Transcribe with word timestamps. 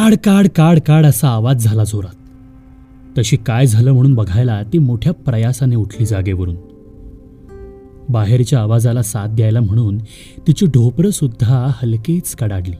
काढ 0.00 0.14
काढ 0.14 0.46
काड 0.56 0.80
काड 0.80 1.06
असा 1.06 1.28
आवाज 1.28 1.64
झाला 1.64 1.84
जोरात. 1.84 2.14
तशी 3.18 3.36
काय 3.36 3.66
झालं 3.66 3.92
म्हणून 3.92 4.14
बघायला 4.14 4.62
ती 4.62 4.78
मोठ्या 4.78 5.12
प्रयासाने 5.12 5.76
उठली 5.76 6.06
जागेवरून. 6.06 6.56
बाहेरच्या 8.08 8.60
आवाजाला 8.60 9.02
साथ 9.02 9.28
द्यायला 9.28 9.60
म्हणून 9.60 9.98
तिची 10.46 10.66
ढोपरं 10.66 11.10
सुद्धा 11.10 11.70
हलकीच 11.74 12.36
कडाडली. 12.36 12.76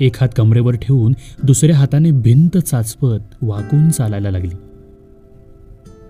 एक 0.00 0.16
हात 0.20 0.28
कमरेवर 0.36 0.74
ठेवून 0.74 1.14
दुसऱ्या 1.42 1.76
हाताने 1.76 2.10
भिंत 2.10 2.58
चाचपत 2.58 3.34
वाकून 3.42 3.90
चालायला 3.90 4.30
लागली. 4.30 4.54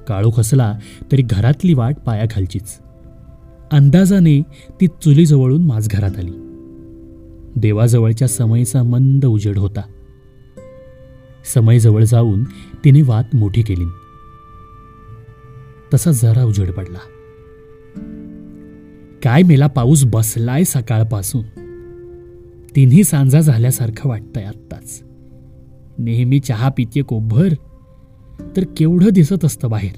काळू 0.08 0.30
खसला 0.36 0.78
तरी 1.12 1.22
घरातली 1.22 1.74
वाट 1.74 1.96
पायाखालचीच. 2.06 2.78
अंदाजाने 3.72 4.42
ती 4.80 4.86
चुलीजवळून 4.86 5.62
माझघरात 5.62 6.18
आली. 6.18 6.51
देवाजवळच्या 7.56 8.28
समयीचा 8.28 8.82
मंद 8.82 9.24
उजेड 9.24 9.58
होता. 9.58 9.80
समयजवळ 11.54 12.04
जाऊन 12.04 12.44
तिने 12.84 13.02
वात 13.02 13.36
मोठी 13.36 13.62
केली. 13.62 13.84
तसा 15.94 16.10
जरा 16.10 16.44
उजेड 16.44 16.70
पडला. 16.70 16.98
काय 19.22 19.42
मेला 19.42 19.66
पाऊस 19.66 20.04
बसलाय 20.04 20.64
सकाळपासून? 20.64 21.42
तिन्ही 22.76 23.04
सांजा 23.04 23.40
झाल्यासारखं 23.40 24.08
वाटतंय 24.08 24.44
आत्ताच. 24.44 25.02
नेहमी 25.98 26.40
चहा 26.40 26.68
पिते 26.68 27.02
कोभर 27.02 27.48
तर 28.56 28.64
केवढं 28.76 29.08
दिसत 29.08 29.44
असतं 29.44 29.70
बाहेर? 29.70 29.92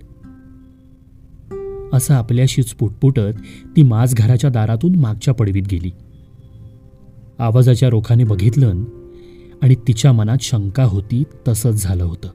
असं 1.92 2.14
आपल्याशीच 2.14 2.70
पुटपुटत 2.70 3.42
ती 3.76 3.82
माझ 3.82 4.14
घराच्या 4.14 4.50
दारातून 4.50 4.94
मागच्या 4.94 5.34
पडवीत 5.34 5.62
गेली. 5.70 5.90
आवाजाच्या 7.38 7.88
रोखाने 7.88 8.24
बघितलं 8.24 8.84
आणि 9.62 9.74
तिच्या 9.74 10.12
मनात 10.12 10.36
शंका 10.40 10.84
होती 10.84 11.22
तसंच 11.48 11.82
झालं 11.82 12.04
होतं. 12.04 12.28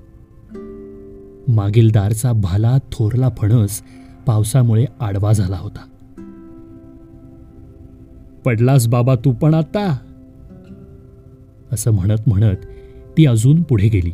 मागील 1.47 1.91
दारचा 1.91 2.33
भाला 2.33 2.77
थोरला 2.91 3.29
फणस 3.29 3.81
पावसामुळे 4.27 4.85
आडवा 4.99 5.33
झाला 5.33 5.57
होता. 5.57 5.85
पडलास 8.45 8.87
बाबा 8.87 9.15
तू 9.15 9.31
पण 9.31 9.53
आता. 9.53 9.97
असं 11.71 11.91
म्हणत 11.91 12.17
म्हणत 12.27 12.57
ती 13.17 13.25
अजून 13.25 13.61
पुढे 13.61 13.89
गेली. 13.89 14.11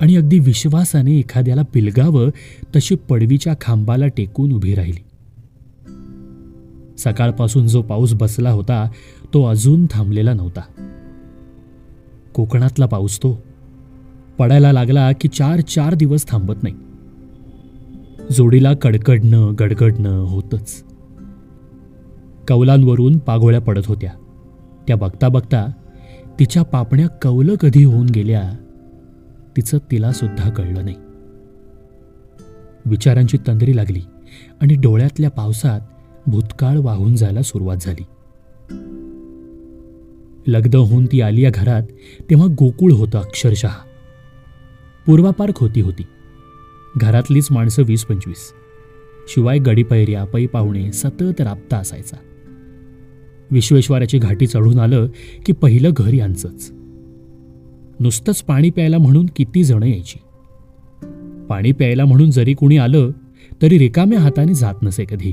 आणि 0.00 0.16
अगदी 0.16 0.38
विश्वासाने 0.38 1.18
एखाद्याला 1.18 1.62
पिलगावं 1.62 2.28
तशी 2.76 2.94
पडवीच्या 2.94 3.54
खांबाला 3.60 4.06
टेकून 4.06 4.52
उभी 4.52 4.74
राहिली. 4.74 5.04
सकाळपासून 7.04 7.68
जो 7.68 7.82
पाऊस 7.82 8.14
बसला 8.14 8.50
होता 8.50 8.88
तो 9.34 9.44
अजून 9.44 9.86
थांबलेला 9.90 10.34
नव्हता. 10.34 10.60
कोकणातला 12.34 12.86
पाऊस 12.86 13.18
तो 13.18 13.42
पडायला 14.38 14.72
लागला 14.72 15.12
की 15.12 15.28
चार 15.28 15.60
चार 15.60 15.94
दिवस 15.94 16.28
थांबत 16.28 16.54
नाही. 16.62 16.74
जोडीला 18.32 18.74
कडकडणं 18.74 19.52
गडगडणं 19.60 20.20
होतच. 20.20 20.84
कौलांवरून 22.48 23.18
पागोळ्या 23.18 23.60
पडत 23.60 23.86
होत्या. 23.86 24.10
त्या 24.86 24.96
बघता 24.96 25.28
बघता 25.28 25.70
तिच्या 26.40 26.62
पापण्या 26.62 27.08
कौलं 27.08 27.54
कधी 27.54 27.84
होऊन 27.84 28.06
गेल्या. 28.06 28.52
तिचं 29.56 29.78
तिला 29.90 30.12
सुद्धा 30.12 30.50
कळलं 30.50 30.84
नाही. 30.84 30.96
विचारांची 32.84 33.38
तंद्री 33.46 33.76
लागली 33.76 34.00
आणि 34.60 34.74
डोळ्यातल्या 34.74 35.30
पावसात 35.30 35.80
भूतकाळ 36.26 36.78
वाहून 36.78 37.16
जायला 37.16 37.42
सुरुवात 37.42 37.76
झाली. 37.80 38.04
लग्न 40.46 40.78
होऊन 40.78 41.06
ती 41.06 41.20
आली 41.20 41.42
या 41.42 41.50
घरात 41.54 41.82
तेव्हा 42.30 42.46
गोकुळ 42.58 42.92
होतं 42.92 43.18
अक्षरशः. 43.18 43.68
पूर्वापार 45.06 45.52
खोती 45.56 45.80
होती. 45.80 46.02
घरातलीच 46.96 47.48
माणसं 47.50 47.82
वीस 47.82 48.04
पंचवीस. 48.04 48.52
शिवाय 49.28 49.58
गडीपैऱ्या 49.58 50.24
पै 50.24 50.46
पाहुणे 50.46 50.92
सतत 50.92 51.40
राबता 51.40 51.76
असायचा. 51.76 52.16
विश्वेश्वराची 53.50 54.18
घाटी 54.18 54.46
चढून 54.46 54.78
आलं 54.78 55.06
की 55.46 55.52
पहिलं 55.52 55.90
घर 55.96 56.14
यांचंच. 56.14 56.72
नुसतंच 58.00 58.42
पाणी 58.42 58.70
प्यायला 58.70 58.98
म्हणून 58.98 59.26
किती 59.36 59.64
जणं 59.64 59.86
यायची. 59.86 60.18
पाणी 61.48 61.72
प्यायला 61.72 62.04
म्हणून 62.04 62.30
जरी 62.30 62.54
कुणी 62.54 62.76
आलं 62.76 63.10
तरी 63.62 63.78
रिकाम्या 63.78 64.20
हाताने 64.20 64.54
जात 64.54 64.74
नसे 64.82 65.04
कधी. 65.04 65.32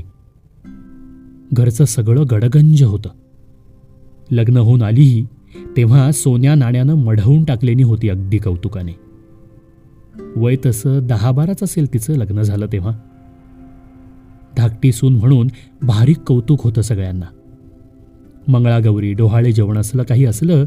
घरचं 1.52 1.84
सगळं 1.84 2.24
गडगंज 2.30 2.82
होतं. 2.82 3.08
लग्न 4.30 4.56
होऊन 4.56 4.82
आलीही 4.82 5.26
तेव्हा 5.76 6.12
सोन्या 6.12 6.54
नाण्यानं 6.54 6.94
मढवून 6.94 7.44
टाकलेली 7.44 7.82
होती 7.82 8.08
अगदी 8.08 8.38
कौतुकाने. 8.38 8.92
वय 10.36 10.56
तसं 10.66 11.06
दहा 11.06 11.30
बाराच 11.30 11.62
असेल 11.62 11.92
तिचं 11.92 12.12
लग्न 12.12 12.42
झालं 12.42 12.66
तेव्हा. 12.66 12.92
धाकटी 14.56 14.92
सून 14.92 15.16
म्हणून 15.16 15.48
भारी 15.82 16.12
कौतुक 16.12 16.62
होतं 16.62 16.80
सगळ्यांना. 16.80 17.26
मंगळागौरी 18.48 19.12
डोहाळे 19.12 19.52
जेवण 19.52 19.78
असलं 19.78 20.02
काही 20.02 20.24
असलं 20.24 20.64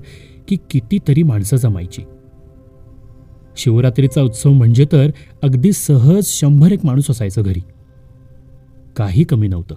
की 0.47 0.57
कितीतरी 0.69 1.23
माणसं 1.23 1.57
जमायची. 1.57 2.01
शिवरात्रीचा 3.57 4.21
उत्सव 4.21 4.51
म्हणजे 4.51 4.85
तर 4.91 5.09
अगदी 5.43 5.71
सहज 5.71 6.23
शंभर 6.25 6.71
एक 6.71 6.85
माणूस 6.85 7.11
असायचं 7.11 7.41
घरी. 7.41 7.61
काही 8.97 9.23
कमी 9.23 9.47
नव्हतं. 9.47 9.75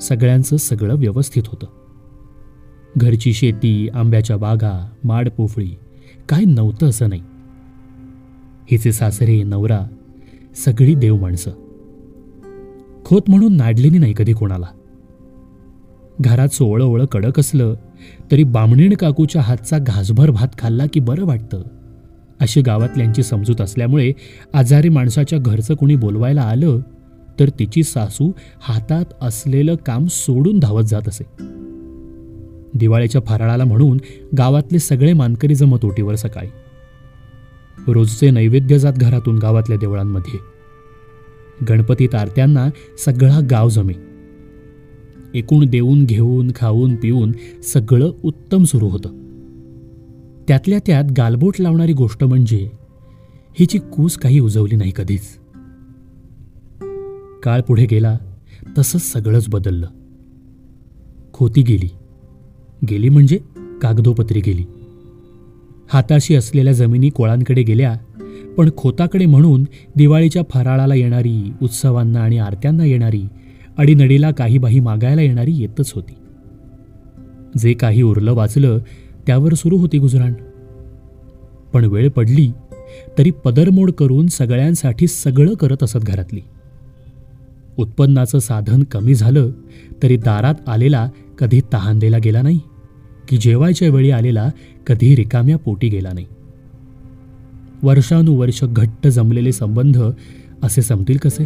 सगळ्यांचं 0.00 0.56
सगळं 0.56 0.96
व्यवस्थित 0.96 1.42
होतं. 1.46 1.66
घरची 2.96 3.32
शेती 3.32 3.88
आंब्याच्या 3.94 4.36
बागा 4.36 4.90
माडपोफळी 5.04 5.70
काय 6.28 6.44
नव्हतं 6.44 6.88
असं 6.88 7.08
नाही. 7.08 7.20
हिचे 8.70 8.92
सासरे 8.92 9.42
नवरा 9.42 9.86
सगळी 10.56 10.94
देव 10.94 11.16
माणसं. 11.16 11.50
खोत 13.04 13.22
म्हणून 13.28 13.56
नाडलेली 13.56 13.98
नाही 13.98 14.14
कधी 14.16 14.32
कोणाला. 14.32 14.66
घरात 16.20 16.48
सोवळं 16.48 16.84
ओळं 16.84 17.04
कडक 17.04 17.40
असलं 17.40 17.74
तरी 18.30 18.44
बामणीण 18.44 18.94
काकूच्या 18.94 19.42
हातचा 19.42 19.78
घासभर 19.78 20.30
भात 20.30 20.48
खाल्ला 20.58 20.84
की 20.92 21.00
बरं 21.00 21.24
वाटतं. 21.24 21.62
अशी 22.40 22.62
गावातल्यांची 22.62 23.22
समजूत 23.22 23.60
असल्यामुळे 23.60 24.12
आजारी 24.54 24.88
माणसाच्या 24.88 25.38
घरचं 25.38 25.74
कोणी 25.74 25.96
बोलवायला 25.96 26.42
आलं 26.42 26.80
तर 27.40 27.48
तिची 27.48 27.82
सासू 27.82 28.32
हातात 28.60 29.04
असलेलं 29.22 29.74
काम 29.74 30.06
सोडून 30.06 30.58
धावत 30.58 30.82
जात 30.82 31.08
असे. 31.08 31.24
दिवाळीच्या 32.74 33.20
फराळाला 33.26 33.64
म्हणून 33.64 33.98
गावातले 34.38 34.78
सगळे 34.78 35.12
मानकरी 35.12 35.54
जमत 35.54 35.84
ओटीवर 35.84 36.14
सकाळी. 36.14 36.48
रोजचे 37.92 38.30
नैवेद्य 38.30 38.78
जात 38.78 38.92
घरातून 38.92 39.38
गावातल्या 39.38 39.78
देवळांमध्ये. 39.78 40.38
गणपती 41.68 42.06
तारत्यांना 42.06 42.68
सगळा 43.04 43.40
गाव 43.50 43.68
जमे. 43.68 43.92
एकूण 45.34 45.66
देऊन 45.66 46.04
घेऊन 46.04 46.50
खाऊन 46.56 46.96
पिऊन 46.96 47.32
सगळं 47.62 48.12
उत्तम 48.22 48.64
सुरू 48.64 48.88
होतं. 48.88 49.08
त्यातल्या 50.48 50.78
त्यात 50.86 51.04
गालबोट 51.16 51.54
लावणारी 51.58 51.92
गोष्ट 51.92 52.24
म्हणजे 52.24 52.70
हिची 53.58 53.78
कूस 53.78 54.16
काही 54.16 54.40
उजवली 54.40 54.76
नाही 54.76 54.92
कधीच. 54.96 55.22
काळ 57.48 57.60
पुढे 57.60 57.86
गेला 57.90 58.18
तसंच 58.78 59.12
सगळंच 59.12 59.48
बदललं. 59.48 59.86
खोती 61.32 61.62
गेली. 61.62 61.88
गेली 62.90 63.08
म्हणजे 63.08 63.38
कागदोपत्री 63.82 64.40
गेली. 64.40 64.64
हाताशी 65.88 66.34
असलेल्या 66.34 66.72
जमिनी 66.72 67.10
कोळांकडे 67.10 67.62
गेल्या 67.62 67.96
पण 68.56 68.70
खोताकडे 68.76 69.26
म्हणून 69.26 69.64
दिवाळीच्या 69.96 70.42
फराळाला 70.50 70.94
येणारी 70.94 71.52
उत्सवांना 71.62 72.20
आणि 72.20 72.38
आरत्यांना 72.38 72.84
येणारी 72.84 73.22
अडीनडीला 73.78 74.30
काही 74.30 74.58
बाही 74.58 74.80
मागायला 74.80 75.22
येणारी 75.22 75.52
येतच 75.52 75.92
होती. 75.92 76.14
जे 77.58 77.72
काही 77.72 78.02
उरलं 78.02 78.32
वाचलं 78.32 78.78
त्यावर 79.26 79.54
सुरू 79.54 79.76
होती 79.76 79.98
गुजराण. 79.98 80.32
पण 81.72 81.84
वेळ 81.84 82.10
पडली 82.10 82.52
तरी 83.18 83.30
पदरमोड 83.30 83.90
करून 83.90 84.26
सगळ्यांसाठी 84.26 85.06
सगळं 85.06 85.54
करत 85.54 85.82
असत 85.82 85.98
घरातली. 85.98 86.40
उत्पन्नाचं 87.78 88.38
साधन 88.38 88.82
कमी 88.82 89.14
झालं 89.14 89.50
तरी 90.02 90.16
दारात 90.16 90.54
आलेला 90.66 91.10
कधी 91.38 91.60
तहानलेला 91.72 92.18
गेला 92.18 92.42
नाही 92.42 92.60
की 93.28 93.36
जेवायच्या 93.36 93.90
वेळी 93.90 94.10
आलेला 94.10 94.50
कधी 94.86 95.16
रिकाम्या 95.16 95.58
पोटी 95.58 95.88
गेला 95.88 96.10
नाही. 96.12 96.26
वर्षानुवर्ष 97.82 98.64
घट्ट 98.64 99.06
जमलेले 99.06 99.52
संबंध 99.52 100.02
असे 100.62 100.82
संपतील 100.82 101.16
कसे? 101.16 101.44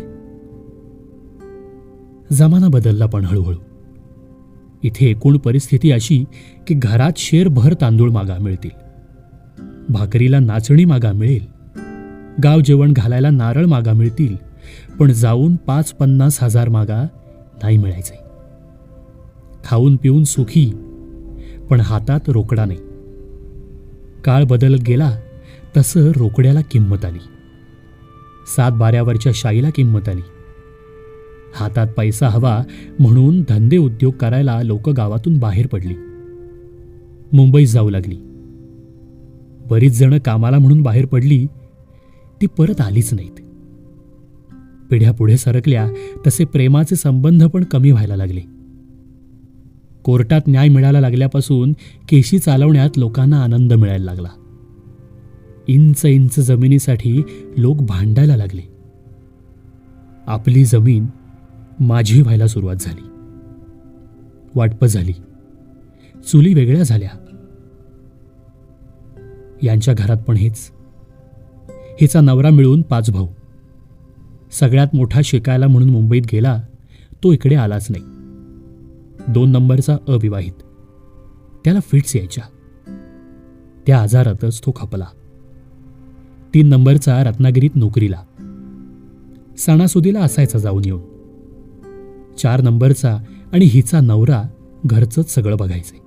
जमाना 2.32 2.68
बदलला 2.68 3.06
पण 3.06 3.24
हळूहळू. 3.24 3.58
इथे 4.82 5.06
एकूण 5.06 5.38
परिस्थिती 5.38 5.92
अशी 5.92 6.24
की 6.66 6.74
घरात 6.74 7.12
शेरभर 7.16 7.74
तांदूळ 7.80 8.10
मागा 8.10 8.38
मिळतील. 8.40 8.70
भाकरीला 9.88 10.38
नाचणी 10.38 10.84
मागा 10.84 11.12
मिळेल. 11.12 11.46
गाव 12.44 12.60
जेवण 12.60 12.92
घालायला 12.92 13.30
नारळ 13.30 13.64
मागा 13.64 13.92
मिळतील. 13.92 14.51
पण 15.00 15.12
जाऊन 15.12 15.56
पाच 15.56 15.92
पन्नास 15.92 16.42
हजार 16.42 16.68
मागा 16.68 17.06
नाही 17.62 17.78
मिळायचे. 17.78 18.18
खाऊन 19.64 19.96
पिऊन 19.96 20.24
सुखी 20.24 20.72
पण 21.70 21.80
हातात 21.80 22.20
रोकडा 22.28 22.64
नाही. 22.64 22.78
काळ 24.24 24.44
बदलत 24.44 24.80
गेला 24.80 25.18
तसं 25.76 26.10
रोकड्याला 26.16 26.60
किंमत 26.60 27.04
आली. 27.04 27.18
सात 28.56 28.72
बाऱ्यावरच्या 28.72 29.32
शाईला 29.34 29.70
किंमत 29.70 30.08
आली. 30.08 30.22
हातात 31.54 31.86
पैसा 31.86 32.28
हवा 32.28 32.62
म्हणून 32.98 33.42
धंदे 33.48 33.76
उद्योग 33.76 34.14
करायला 34.14 34.62
लोक 34.62 34.88
गावातून 34.88 35.38
बाहेर 35.38 35.66
पडली. 35.66 35.94
मुंबईत 37.32 37.68
जाऊ 37.68 37.90
लागली. 37.90 38.16
बरीच 39.70 39.98
जण 39.98 40.18
कामाला 40.18 40.58
म्हणून 40.58 40.82
बाहेर 40.82 41.06
पडली 41.06 41.46
ती 42.40 42.46
परत 42.46 42.80
आलीच 42.80 43.14
नाहीत. 43.14 43.41
पिढ्या 44.90 45.12
पुढे 45.12 45.36
सरकल्या 45.36 45.90
तसे 46.26 46.44
प्रेमाचे 46.44 46.96
संबंध 46.96 47.44
पण 47.44 47.64
कमी 47.64 47.90
व्हायला 47.90 48.16
लागले. 48.16 48.40
कोर्टात 50.04 50.40
न्याय 50.48 50.68
मिळायला 50.68 51.00
लागल्यापासून 51.00 51.72
केशी 52.08 52.38
चालवण्यात 52.38 52.90
लोकांना 52.96 53.42
आनंद 53.42 53.72
मिळायला 53.72 54.04
लागला. 54.04 54.28
इंच 55.68 56.04
इंच 56.04 56.40
जमिनीसाठी 56.40 57.22
लोक 57.56 57.76
भांडायला 57.76 58.36
लागले. 58.36 58.62
आपली 60.26 60.64
जमीन 60.64 61.06
माझी 61.80 62.22
व्हायला 62.22 62.46
सुरुवात 62.46 62.76
झाली. 62.80 63.08
वाटप 64.54 64.84
झाली. 64.84 65.12
चुली 66.32 66.54
वेगळ्या 66.54 66.82
झाल्या. 66.82 67.10
यांच्या 69.62 69.94
घरात 69.94 70.16
पण 70.16 70.36
हेच. 70.36 70.70
हिचा 72.00 72.20
नवरा 72.20 72.50
मिळून 72.50 72.82
पाच 72.82 73.10
भाऊ. 73.10 73.26
सगळ्यात 74.52 74.86
मोठा 74.94 75.20
शिकायला 75.24 75.66
म्हणून 75.66 75.90
मुंबईत 75.90 76.22
गेला 76.32 76.62
तो 77.24 77.32
इकडे 77.32 77.54
आलाच 77.54 77.86
नाही. 77.90 78.04
दोन 79.32 79.50
नंबरचा 79.50 79.96
अविवाहित. 80.08 80.52
त्याला 81.64 81.80
फिट्स 81.80 82.16
यायच्या. 82.16 82.44
त्या 83.86 84.02
आजारातच 84.02 84.60
तो 84.60 84.72
खपला. 84.76 85.06
तीन 86.54 86.66
नंबरचा 86.66 87.24
रत्नागिरीत 87.24 87.70
नोकरीला. 87.74 88.22
सणासुदीला 89.58 90.20
असायचा 90.20 90.58
जाऊन 90.58 90.82
येऊन. 90.84 91.00
चार 92.38 92.60
नंबरचा 92.60 93.18
आणि 93.52 93.64
हिचा 93.64 94.00
नवरा 94.00 94.42
घरचंच 94.86 95.30
सगळं 95.30 95.56
बघायचे. 95.56 96.00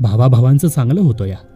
भावाभावांचं 0.00 0.68
चांगलं 0.68 1.00
होतं 1.00 1.24
या. 1.24 1.51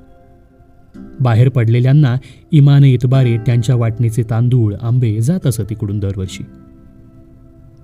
बाहेर 1.20 1.48
पडलेल्यांना 1.48 2.16
इमान 2.52 2.84
इतबारे 2.84 3.36
त्यांच्या 3.36 3.76
वाटणीचे 3.76 4.22
तांदूळ 4.22 4.74
आंबे 4.82 5.20
जात 5.20 5.46
असत 5.46 5.62
इकडून 5.70 5.98
दरवर्षी. 5.98 6.44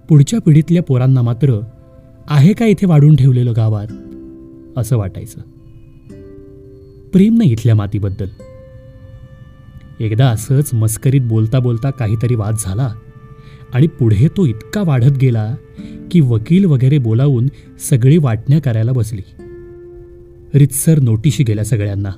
पुढच्या 0.09 0.41
पिढीतल्या 0.41 0.83
पोरांना 0.83 1.23
मात्र 1.23 1.61
आहे 2.29 2.53
का 2.53 2.67
इथे 2.67 2.87
वाढून 2.87 3.17
ठेवलेलं 3.17 3.53
गावात? 3.57 3.87
असं 4.77 4.97
वाटायचं. 4.97 5.41
प्रेम 7.13 7.35
नाही 7.39 7.53
इथल्या 7.53 7.75
मातीबद्दल. 7.75 8.27
एकदा 10.01 10.27
असंच 10.27 10.71
मस्करीत 10.75 11.21
बोलता 11.25 11.59
बोलता 11.59 11.91
काहीतरी 11.91 12.35
वाद 12.35 12.55
झाला 12.59 12.95
आणि 13.75 13.87
पुढे 13.87 14.29
तो 14.29 14.47
इतका 14.47 14.83
वाढत 14.83 15.19
गेला 15.21 15.55
की 16.11 16.21
वकील 16.21 16.65
वगैरे 16.65 16.99
बोलावून 16.99 17.47
सगळी 17.91 18.19
वाटण्या 18.19 18.61
करायला 18.61 18.93
बसली. 18.93 19.23
रितसर 20.55 20.99
नोटीशी 20.99 21.45
गेल्या 21.45 21.65
सगळ्यांना. 21.65 22.11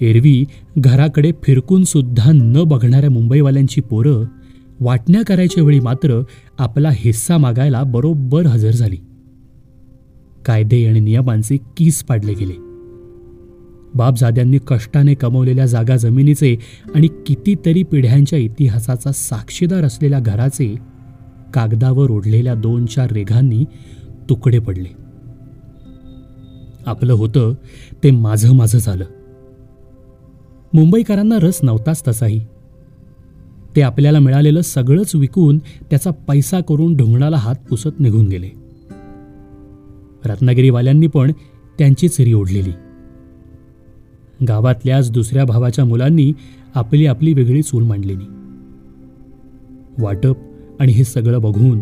एरवी 0.00 0.44
घराकडे 0.78 1.32
फिरकूनसुद्धा 1.42 2.30
न 2.34 2.64
बघणाऱ्या 2.64 3.10
मुंबईवाल्यांची 3.10 3.80
पोरं 3.80 4.24
वाटण्या 4.80 5.24
करायच्या 5.24 5.64
वेळी 5.64 5.80
मात्र 5.80 6.20
आपला 6.58 6.90
हिस्सा 6.92 7.38
मागायला 7.38 7.82
बरोबर 7.82 8.46
हजर 8.46 8.70
झाली. 8.70 8.96
कायदे 10.46 10.86
आणि 10.86 11.00
नियमांचे 11.00 11.56
कीस 11.76 12.02
पाडले 12.02 12.34
गेले. 12.34 12.52
बापजाद्यांनी 13.94 14.58
कष्टाने 14.66 15.14
कमवलेल्या 15.14 15.66
जागा 15.66 15.96
जमिनीचे 15.96 16.56
आणि 16.94 17.08
कितीतरी 17.26 17.82
पिढ्यांच्या 17.82 18.38
इतिहासाचा 18.38 19.12
साक्षीदार 19.12 19.84
असलेल्या 19.84 20.20
घराचे 20.20 20.74
कागदावर 21.54 22.10
ओढलेल्या 22.10 22.54
दोन 22.54 22.86
चार 22.86 23.12
रेघांनी 23.12 23.64
तुकडे 24.28 24.58
पडले. 24.58 24.88
आपलं 26.86 27.12
होतं 27.12 27.54
ते 28.04 28.10
माझं 28.10 28.54
माझं 28.54 28.78
झालं. 28.78 29.04
मुंबईकरांना 30.72 31.36
रस 31.38 31.60
नव्हताच 31.62 32.02
तसाही. 32.08 32.46
ते 33.76 33.82
आपल्याला 33.82 34.18
मिळालेलं 34.18 34.60
सगळंच 34.60 35.14
विकून 35.14 35.58
त्याचा 35.58 36.10
पैसा 36.10 36.60
करून 36.60 36.96
ढोंगणाला 36.96 37.36
हात 37.36 37.54
पुसत 37.68 38.00
निघून 38.00 38.28
गेले. 38.28 38.50
रत्नागिरीवाल्यांनी 40.24 41.06
पण 41.06 41.32
त्यांचीच 41.78 42.20
री 42.20 42.32
ओढलेली. 42.32 42.70
गावातल्याच 44.48 45.10
दुसऱ्या 45.10 45.44
भावाच्या 45.44 45.84
मुलांनी 45.84 46.32
आपली 46.74 47.06
आपली 47.06 47.32
वेगळी 47.32 47.62
चूल 47.62 47.82
मांडलेली. 47.82 48.24
वाटप 49.98 50.36
आणि 50.80 50.92
हे 50.92 51.04
सगळं 51.04 51.40
बघून 51.40 51.80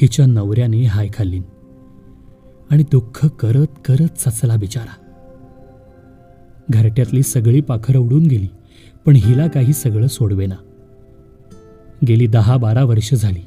हिच्या 0.00 0.26
नवऱ्याने 0.26 0.84
हाय 0.84 1.08
खाल्ली 1.14 1.40
आणि 2.70 2.82
दुःख 2.82 3.26
करत 3.26 3.66
करत 3.84 4.18
सचला 4.18 4.56
बिचारा. 4.56 5.11
घरट्यातली 6.72 7.22
सगळी 7.22 7.60
पाखरं 7.60 7.98
उडून 7.98 8.26
गेली 8.26 8.48
पण 9.06 9.16
हिला 9.16 9.46
काही 9.46 9.72
सगळं 9.72 10.06
सोडवेना. 10.06 10.54
गेली 12.08 12.26
दहा 12.26 12.56
बारा 12.56 12.84
वर्ष 12.84 13.14
झाली. 13.14 13.40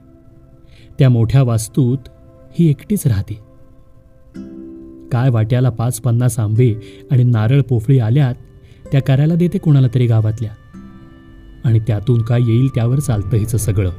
त्या 1.00 1.10
मोठ्या 1.10 1.44
वास्तूत 1.44 1.98
ही 2.60 2.69
एकटीच 2.69 3.07
राहते. 3.07 3.33
काय 5.12 5.30
वाट्याला 5.30 5.69
पाच 5.69 6.01
पन्नास 6.01 6.39
आंबे 6.39 6.75
आणि 7.12 7.24
नारळ 7.24 7.62
पोफळी 7.62 8.00
आल्यात 8.00 8.36
त्या 8.92 9.01
करायला 9.01 9.36
देते 9.36 9.57
कोणाला 9.57 9.88
तरी 9.95 10.07
गावातल्या. 10.07 10.51
आणि 11.66 11.80
त्यातून 11.80 12.22
काय 12.22 12.42
येईल 12.42 12.68
त्यावर 12.68 13.00
चालतं 13.00 13.38
हिचं 13.38 13.57
सगळं. 13.57 13.92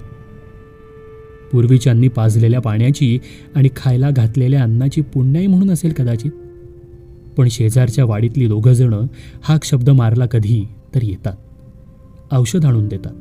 पूर्वीच्यांनी 1.53 2.09
पाजलेल्या 2.09 2.61
पाण्याची 2.61 3.19
आणि 3.55 3.69
खायला 3.77 4.11
घातलेल्या 4.11 4.63
अन्नाची 4.63 5.01
पुण्याई 5.01 5.47
म्हणून 5.47 5.71
असेल 5.71 5.93
कदाचित. 5.93 6.31
पण 7.37 7.49
शेजारच्या 7.49 8.05
वाडीतली 8.05 8.47
दोघंजणं 8.47 9.07
हा 9.43 9.57
शब्द 9.65 9.91
मारला 9.91 10.27
कधी 10.27 10.65
तर 10.95 11.03
येतात. 11.03 11.35
औषध 12.33 12.65
आणून 12.65 12.89
देतात. 12.89 13.13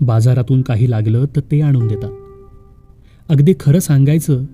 बाजारातून 0.00 0.62
काही 0.62 0.90
लागलं 0.90 1.24
तर 1.36 1.40
ते 1.40 1.60
आणून 1.60 1.86
देतात. 1.86 2.10
अगदी 3.28 3.54
खरं 3.60 3.78
सांगायचं 3.78 4.44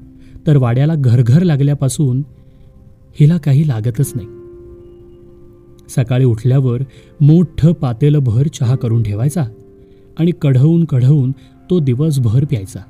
तर 0.47 0.57
वाड्याला 0.57 0.95
घरघर 0.95 1.43
लागल्यापासून 1.43 2.23
हिला 3.21 3.39
काही 3.39 3.69
लागतच 3.69 4.13
नाही. 4.15 4.27
सकाळी 5.89 6.25
उठल्यावर 6.25 6.83
मोठं 7.21 7.73
पातेलं 7.73 8.19
भर 8.19 8.47
चहा 8.47 8.77
करून 8.77 9.03
ठेवायचा 9.03 9.45
आणि 10.19 10.31
कढवून 10.43 10.85
कढवून 10.85 11.31
तो 11.71 11.81
दिवसभर 11.81 12.45
प्यायचा. 12.45 12.81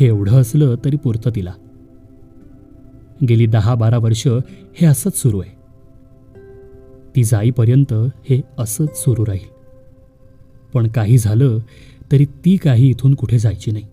हे 0.00 0.06
एवढं 0.06 0.32
असलं 0.32 0.74
तरी 0.84 0.96
पुरतं 0.96 1.30
तिला. 1.36 1.52
गेली 3.28 3.46
दहा 3.46 3.74
बारा 3.74 3.98
वर्ष 3.98 4.26
हे 4.74 4.86
असंच 4.86 5.16
सुरू 5.16 5.40
आहे. 5.40 5.64
ती 7.16 7.24
जाईपर्यंत 7.24 7.92
हे 7.92 8.40
असंच 8.58 8.96
सुरू 8.96 9.26
राहील. 9.26 9.54
पण 10.72 10.88
काही 10.88 11.18
झालं 11.18 11.58
तरी 12.12 12.24
ती 12.24 12.56
काही 12.56 12.90
इथून 12.90 13.14
कुठे 13.14 13.38
जायची 13.38 13.70
नाही. 13.70 13.84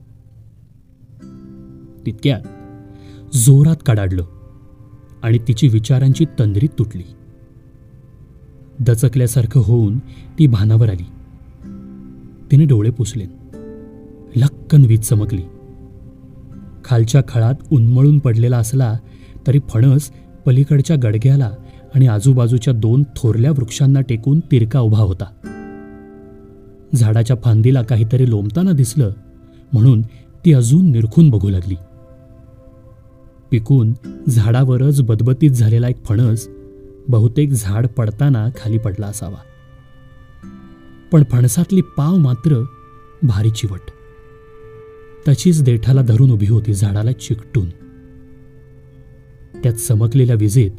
तितक्यात 2.05 2.41
जोरात 3.35 3.75
कडाडलं 3.85 4.25
आणि 5.23 5.37
तिची 5.47 5.67
विचारांची 5.67 6.25
तंद्री 6.39 6.67
तुटली. 6.67 7.03
दचकल्यासारखं 8.79 9.61
होऊन 9.61 9.99
ती 10.39 10.47
भानावर 10.47 10.89
आली. 10.89 11.05
तिने 12.51 12.65
डोळे 12.65 12.89
पुसले. 12.89 13.25
लक्कन 14.35 14.85
वीज 14.85 15.01
चमकली. 15.01 15.41
खालच्या 16.85 17.21
खळात 17.27 17.55
उन्मळून 17.71 18.19
पडलेला 18.19 18.57
असला 18.57 18.97
तरी 19.47 19.59
फणस 19.69 20.11
पलीकडच्या 20.45 20.95
गडग्याला 21.03 21.51
आणि 21.95 22.07
आजूबाजूच्या 22.07 22.73
दोन 22.73 23.03
थोरल्या 23.15 23.51
वृक्षांना 23.51 24.01
टेकून 24.01 24.39
तिरका 24.39 24.79
उभा 24.79 24.99
होता. 24.99 25.25
झाडाच्या 26.95 27.35
फांदीला 27.43 27.81
काहीतरी 27.81 28.29
लोंबताना 28.29 28.71
दिसलं 28.71 29.11
म्हणून 29.73 30.01
ती 30.45 30.53
अजून 30.53 30.91
निरखून 30.91 31.29
बघू 31.29 31.49
लागली. 31.49 31.75
पिकून 33.51 33.93
झाडावरच 34.29 35.01
बदबतीत 35.01 35.51
झालेला 35.51 35.87
एक 35.87 36.05
फणस 36.05 36.47
बहुतेक 37.07 37.49
झाड 37.51 37.87
पडताना 37.87 38.49
खाली 38.49 38.77
पडला 38.77 39.07
असावा. 39.07 39.37
पण 41.11 41.23
फणसातली 41.23 41.81
पाव 41.81 42.15
मात्र 42.15 42.63
भारी 43.23 43.49
चिवट. 43.49 43.79
तशीच 45.27 45.63
देठाला 45.63 46.01
धरून 46.01 46.31
उभी 46.31 46.47
होती 46.47 46.73
झाडाला 46.73 47.11
चिकटून. 47.11 47.65
त्यात 49.63 49.73
चमकलेल्या 49.73 50.35
विजेत 50.35 50.71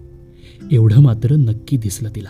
एवढं 0.72 1.00
मात्र 1.00 1.34
नक्की 1.34 1.76
दिसलं 1.76 2.08
तिला. 2.16 2.28